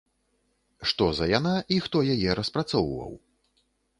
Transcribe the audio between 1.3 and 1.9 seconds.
яна і